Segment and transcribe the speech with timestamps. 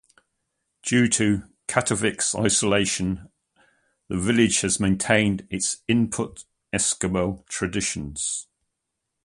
[0.81, 3.29] Due to Kaktovik's isolation,
[4.07, 8.47] the village has maintained its Inupiat Eskimo traditions.